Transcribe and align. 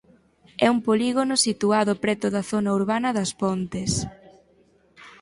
É 0.65 0.67
un 0.75 0.79
polígono 0.87 1.35
situado 1.47 1.93
preto 2.03 2.27
da 2.35 2.43
zona 2.51 2.71
urbana 2.79 3.09
das 3.17 3.31
Pontes. 3.41 3.91